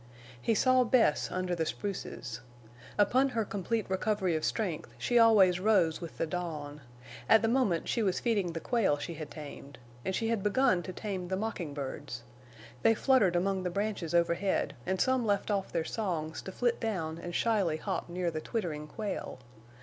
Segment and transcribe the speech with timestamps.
[0.41, 2.41] He saw Bess under the spruces.
[2.97, 6.81] Upon her complete recovery of strength she always rose with the dawn.
[7.29, 9.77] At the moment she was feeding the quail she had tamed.
[10.03, 12.23] And she had begun to tame the mocking birds.
[12.81, 17.19] They fluttered among the branches overhead and some left off their songs to flit down
[17.19, 19.37] and shyly hop near the twittering quail.